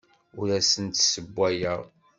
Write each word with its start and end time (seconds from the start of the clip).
Ur 0.39 0.47
asen-d-ssewwayeɣ. 0.59 1.81